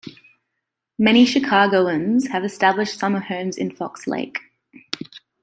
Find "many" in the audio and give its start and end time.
0.97-1.27